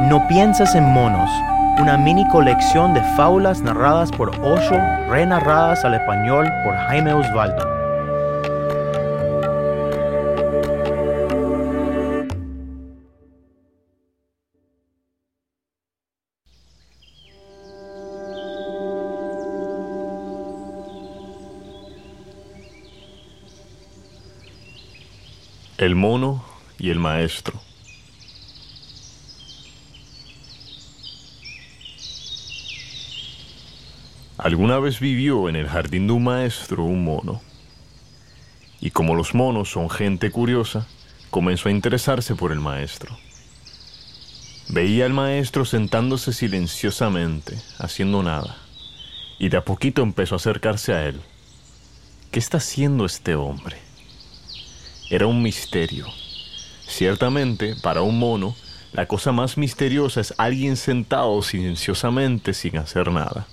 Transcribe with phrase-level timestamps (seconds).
[0.00, 1.28] No piensas en monos,
[1.80, 4.78] una mini colección de fábulas narradas por Osho,
[5.08, 7.66] renarradas al español por Jaime Osvaldo.
[25.76, 26.44] El mono
[26.78, 27.67] y el maestro.
[34.38, 37.42] Alguna vez vivió en el jardín de un maestro un mono.
[38.80, 40.86] Y como los monos son gente curiosa,
[41.30, 43.18] comenzó a interesarse por el maestro.
[44.68, 48.56] Veía al maestro sentándose silenciosamente, haciendo nada,
[49.40, 51.20] y de a poquito empezó a acercarse a él.
[52.30, 53.78] ¿Qué está haciendo este hombre?
[55.10, 56.06] Era un misterio.
[56.86, 58.54] Ciertamente, para un mono,
[58.92, 63.48] la cosa más misteriosa es alguien sentado silenciosamente sin hacer nada.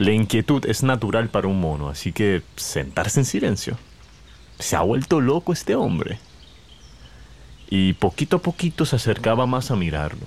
[0.00, 3.76] La inquietud es natural para un mono, así que sentarse en silencio.
[4.58, 6.18] Se ha vuelto loco este hombre.
[7.68, 10.26] Y poquito a poquito se acercaba más a mirarlo.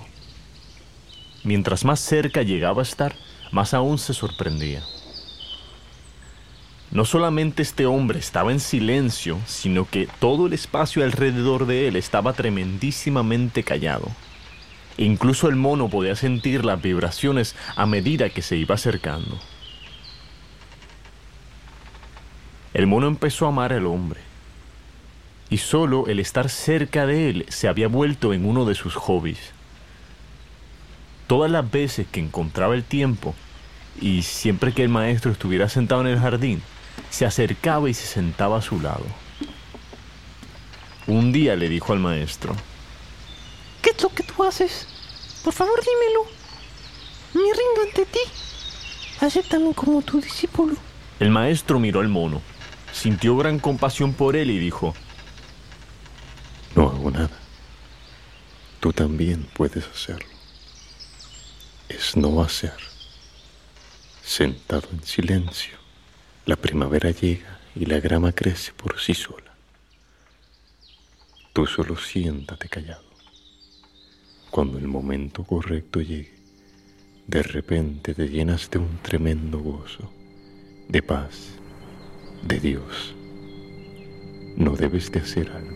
[1.42, 3.16] Mientras más cerca llegaba a estar,
[3.50, 4.80] más aún se sorprendía.
[6.92, 11.96] No solamente este hombre estaba en silencio, sino que todo el espacio alrededor de él
[11.96, 14.06] estaba tremendísimamente callado.
[14.98, 19.40] incluso el mono podía sentir las vibraciones a medida que se iba acercando.
[22.74, 24.20] El mono empezó a amar al hombre.
[25.48, 29.38] Y solo el estar cerca de él se había vuelto en uno de sus hobbies.
[31.28, 33.36] Todas las veces que encontraba el tiempo,
[34.00, 36.62] y siempre que el maestro estuviera sentado en el jardín,
[37.10, 39.06] se acercaba y se sentaba a su lado.
[41.06, 42.56] Un día le dijo al maestro,
[43.82, 44.88] ¿Qué es lo que tú haces?
[45.44, 46.24] Por favor dímelo.
[47.34, 48.20] Me rindo ante ti.
[49.20, 50.74] Acéptame como tu discípulo.
[51.20, 52.42] El maestro miró al mono
[52.94, 54.94] sintió gran compasión por él y dijo,
[56.74, 57.38] No hago nada.
[58.80, 60.28] Tú también puedes hacerlo.
[61.88, 62.76] Es no hacer.
[64.22, 65.76] Sentado en silencio,
[66.46, 69.52] la primavera llega y la grama crece por sí sola.
[71.52, 73.04] Tú solo siéntate callado.
[74.50, 76.34] Cuando el momento correcto llegue,
[77.26, 80.10] de repente te llenas de un tremendo gozo,
[80.88, 81.54] de paz
[82.42, 83.14] de Dios.
[84.56, 85.74] No debes de hacer algo.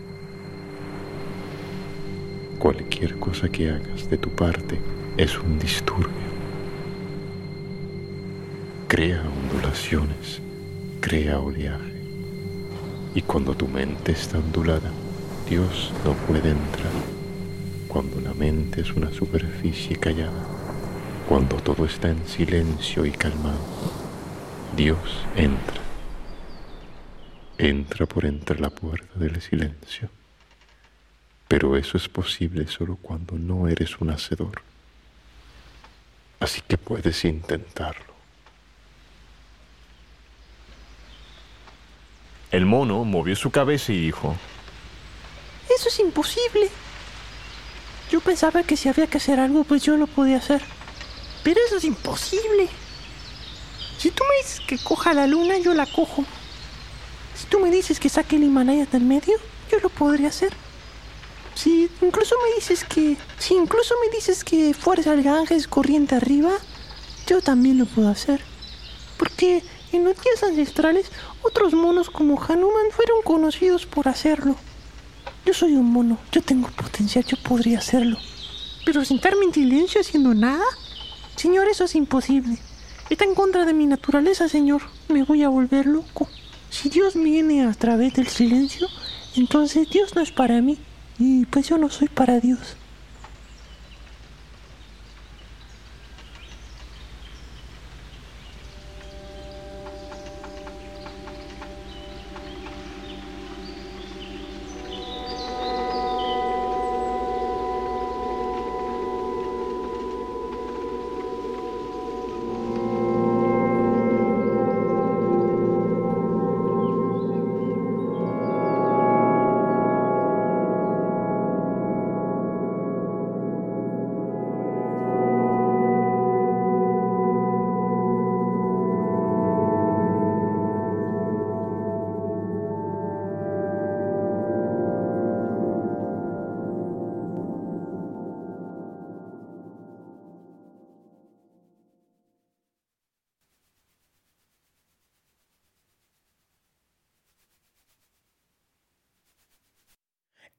[2.59, 4.79] Cualquier cosa que hagas de tu parte
[5.17, 6.29] es un disturbio.
[8.87, 10.41] Crea ondulaciones,
[10.99, 11.99] crea oleaje.
[13.15, 14.91] Y cuando tu mente está ondulada,
[15.49, 16.93] Dios no puede entrar.
[17.87, 20.45] Cuando la mente es una superficie callada,
[21.27, 23.59] cuando todo está en silencio y calmado,
[24.75, 24.99] Dios
[25.35, 25.88] entra
[27.59, 30.09] entra por entre la puerta del silencio.
[31.47, 34.61] Pero eso es posible solo cuando no eres un hacedor.
[36.39, 38.13] Así que puedes intentarlo.
[42.49, 44.35] El mono movió su cabeza y dijo,
[45.75, 46.69] Eso es imposible.
[48.09, 50.61] Yo pensaba que si había que hacer algo, pues yo lo podía hacer.
[51.43, 52.69] Pero eso es imposible.
[53.97, 56.25] Si tú me dices que coja la luna, yo la cojo.
[57.39, 59.37] Si tú me dices que saque el Himalaya del medio,
[59.71, 60.51] yo lo podría hacer.
[61.55, 63.15] Si incluso me dices que.
[63.37, 66.51] Si incluso me dices que fuerza al Ganges corriente arriba,
[67.27, 68.41] yo también lo puedo hacer.
[69.17, 69.63] Porque
[69.93, 74.57] en los días ancestrales, otros monos como Hanuman fueron conocidos por hacerlo.
[75.45, 78.17] Yo soy un mono, yo tengo potencial, yo podría hacerlo.
[78.85, 80.65] Pero sentarme en silencio haciendo nada,
[81.37, 82.59] señor, eso es imposible.
[83.09, 84.81] Está en contra de mi naturaleza, señor.
[85.07, 86.27] Me voy a volver loco.
[86.69, 88.87] Si Dios viene a través del silencio,
[89.35, 90.77] entonces Dios no es para mí
[91.17, 92.77] y pues yo no soy para Dios.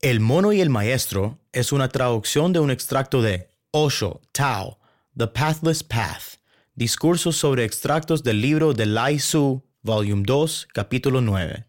[0.03, 4.79] El mono y el maestro es una traducción de un extracto de Osho, Tao,
[5.15, 6.41] The Pathless Path,
[6.75, 11.67] discursos sobre extractos del libro de Lai Su, volume 2, capítulo 9.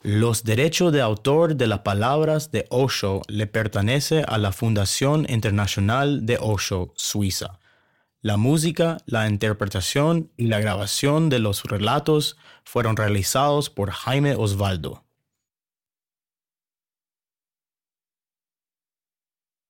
[0.00, 6.24] Los derechos de autor de las palabras de Osho le pertenece a la Fundación Internacional
[6.24, 7.58] de Osho, Suiza.
[8.22, 15.05] La música, la interpretación y la grabación de los relatos fueron realizados por Jaime Osvaldo.